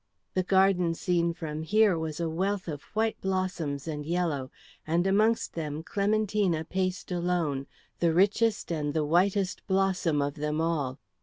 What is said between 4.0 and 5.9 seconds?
yellow, and amongst them